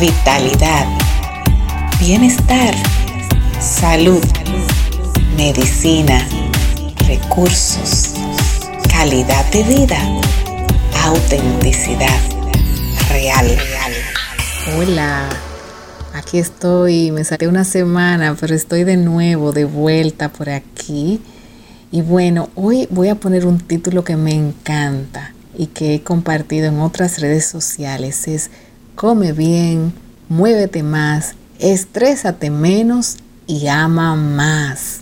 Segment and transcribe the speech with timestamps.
[0.00, 0.86] vitalidad,
[1.98, 2.74] bienestar,
[3.60, 4.24] salud,
[5.36, 6.26] medicina,
[7.06, 8.14] recursos,
[8.90, 9.98] calidad de vida,
[11.04, 12.18] autenticidad
[13.10, 13.46] real.
[14.78, 15.28] Hola,
[16.14, 21.20] aquí estoy, me salí una semana, pero estoy de nuevo, de vuelta por aquí.
[21.92, 26.68] Y bueno, hoy voy a poner un título que me encanta y que he compartido
[26.68, 28.28] en otras redes sociales.
[28.28, 28.50] Es
[29.00, 29.94] come bien,
[30.28, 35.00] muévete más, estrésate menos y ama más.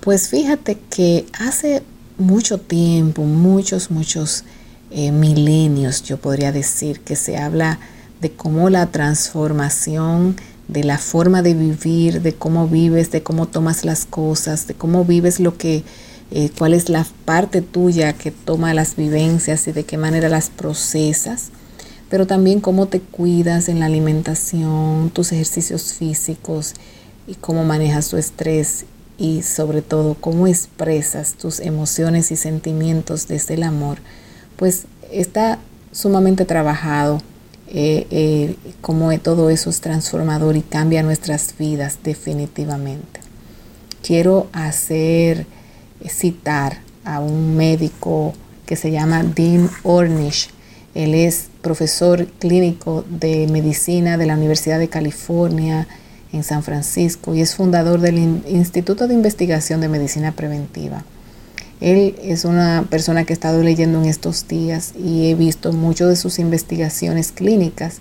[0.00, 1.82] Pues fíjate que hace
[2.16, 4.44] mucho tiempo, muchos, muchos
[4.90, 7.78] eh, milenios, yo podría decir, que se habla
[8.22, 10.34] de cómo la transformación
[10.68, 15.04] de la forma de vivir, de cómo vives, de cómo tomas las cosas, de cómo
[15.04, 15.84] vives lo que,
[16.30, 20.48] eh, cuál es la parte tuya que toma las vivencias y de qué manera las
[20.48, 21.50] procesas
[22.12, 26.74] pero también cómo te cuidas en la alimentación, tus ejercicios físicos
[27.26, 28.84] y cómo manejas tu estrés
[29.16, 33.96] y sobre todo cómo expresas tus emociones y sentimientos desde el amor,
[34.56, 35.58] pues está
[35.90, 37.22] sumamente trabajado
[37.68, 43.20] eh, eh, cómo todo eso es transformador y cambia nuestras vidas definitivamente.
[44.02, 45.46] Quiero hacer
[46.10, 48.34] citar a un médico
[48.66, 50.50] que se llama Dean Ornish.
[50.94, 55.86] Él es profesor clínico de medicina de la Universidad de California
[56.32, 61.04] en San Francisco y es fundador del Instituto de Investigación de Medicina Preventiva.
[61.80, 66.08] Él es una persona que he estado leyendo en estos días y he visto muchas
[66.08, 68.00] de sus investigaciones clínicas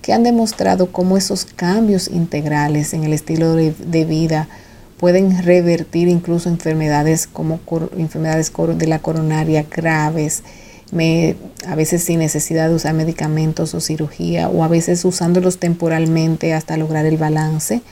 [0.00, 4.48] que han demostrado cómo esos cambios integrales en el estilo de, vida
[4.98, 7.58] pueden revertir incluso enfermedades como
[7.98, 10.44] enfermedades de la coronaria graves,
[10.92, 16.54] me, a veces sin necesidad de usar medicamentos o cirugía, o a veces usándolos temporalmente
[16.54, 17.82] hasta lograr el balance.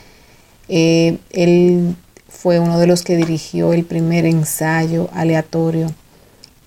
[0.69, 1.97] Eh, él
[2.29, 5.91] fue uno de los que dirigió el primer ensayo aleatorio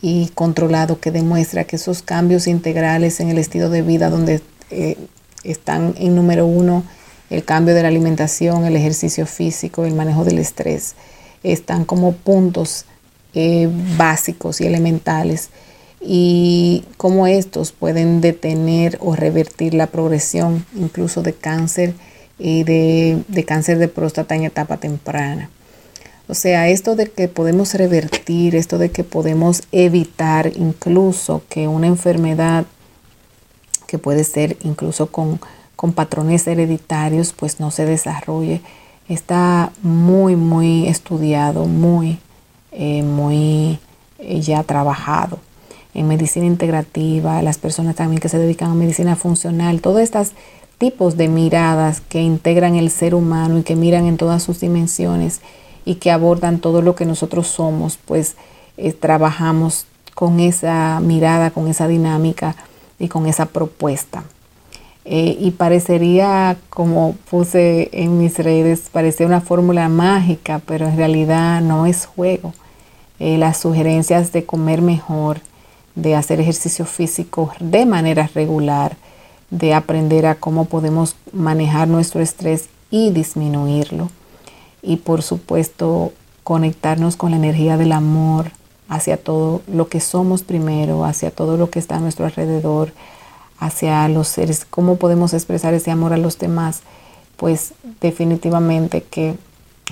[0.02, 4.98] y controlado que demuestra que esos cambios integrales en el estilo de vida donde eh,
[5.44, 6.84] están en número uno
[7.30, 10.96] el cambio de la alimentación, el ejercicio físico, el manejo del estrés,
[11.44, 12.86] están como puntos
[13.34, 15.50] eh, básicos y elementales
[16.10, 21.96] y cómo estos pueden detener o revertir la progresión incluso de cáncer
[22.40, 25.50] y de, cáncer de próstata en etapa temprana.
[26.30, 31.88] O sea, esto de que podemos revertir, esto de que podemos evitar incluso que una
[31.88, 32.66] enfermedad
[33.86, 35.42] que puede ser incluso con,
[35.94, 38.62] patrones hereditarios, pues no se desarrolle,
[39.10, 42.20] está muy, muy estudiado, muy,
[42.72, 43.80] eh, muy
[44.20, 45.40] eh, ya trabajado
[45.98, 50.32] en medicina integrativa, las personas también que se dedican a medicina funcional, todos estos
[50.78, 55.42] tipos de miradas que integran el ser humano y que miran en todas sus dimensiones
[55.86, 58.36] y que abordan todo lo que nosotros somos, pues
[58.78, 62.56] eh, trabajamos con esa mirada, con esa dinámica
[63.00, 64.24] y con esa propuesta.
[65.04, 71.62] Eh, y parecería, como puse en mis redes, parecía una fórmula mágica, pero en realidad
[71.62, 72.54] no es juego.
[73.20, 75.40] Eh, las sugerencias de comer mejor,
[75.98, 78.96] de hacer ejercicio físico de manera regular,
[79.50, 84.12] de aprender a cómo podemos manejar nuestro estrés y disminuirlo.
[84.84, 86.14] Y por supuesto,
[86.44, 88.52] conectarnos con la energía del amor
[88.88, 92.94] hacia todo lo que somos primero, hacia todo lo que está a nuestro alrededor,
[93.58, 96.82] hacia los seres, cómo podemos expresar ese amor a los demás,
[97.38, 99.36] pues definitivamente que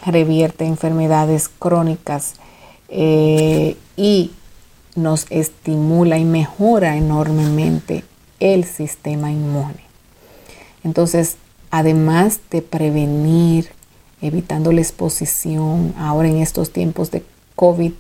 [0.06, 2.36] revierte enfermedades crónicas
[2.90, 4.32] eh, y
[4.96, 8.04] nos estimula y mejora enormemente
[8.40, 9.86] el sistema inmune.
[10.84, 11.36] Entonces,
[11.72, 13.70] además de prevenir,
[14.22, 17.24] evitando la exposición ahora en estos tiempos de
[17.56, 17.92] COVID,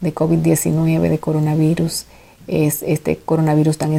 [0.00, 2.06] de COVID-19, de coronavirus,
[2.46, 3.96] es este coronavirus tan,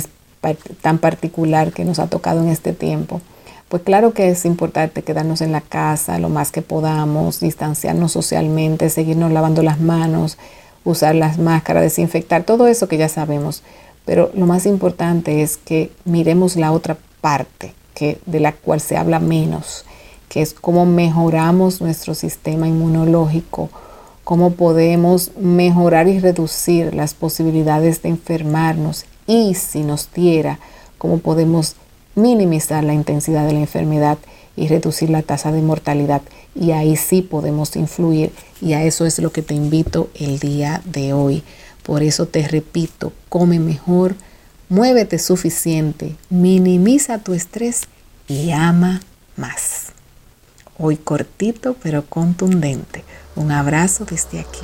[0.82, 3.22] tan particular que nos ha tocado en este tiempo.
[3.70, 8.90] Pues claro que es importante quedarnos en la casa lo más que podamos, distanciarnos socialmente,
[8.90, 10.38] seguirnos lavando las manos,
[10.86, 13.64] usar las máscaras, desinfectar, todo eso que ya sabemos.
[14.06, 18.98] Pero lo más importante es que miremos la otra parte, que, de la cual se
[18.98, 19.86] habla menos,
[20.30, 23.70] que es cómo mejoramos nuestro sistema inmunológico,
[24.24, 30.60] cómo podemos mejorar y reducir las posibilidades de enfermarnos y si nos diera,
[30.98, 31.76] cómo podemos
[32.16, 34.18] minimizar la intensidad de la enfermedad
[34.56, 36.22] y reducir la tasa de mortalidad.
[36.56, 40.82] Y ahí sí podemos influir y a eso es lo que te invito el día
[40.86, 41.44] de hoy.
[41.84, 44.16] Por eso te repito, come mejor,
[44.70, 47.82] muévete suficiente, minimiza tu estrés
[48.28, 49.02] y ama
[49.36, 49.88] más.
[50.78, 53.04] Hoy cortito pero contundente.
[53.36, 54.60] Un abrazo desde aquí.